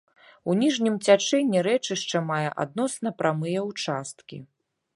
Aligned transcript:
У 0.51 0.53
ніжнім 0.61 0.95
цячэнні 1.07 1.59
рэчышча 1.67 2.21
мае 2.31 2.49
адносна 2.65 3.09
прамыя 3.23 3.59
ўчасткі. 3.69 4.37